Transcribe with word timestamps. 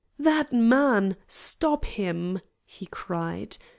"That 0.17 0.51
man 0.51 1.15
stop 1.27 1.85
him!" 1.85 2.41
he 2.65 2.87
cried. 2.87 3.57